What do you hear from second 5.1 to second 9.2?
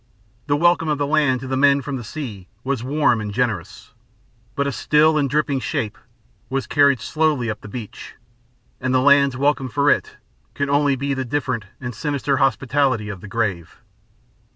and dripping shape was carried slowly up the beach, and the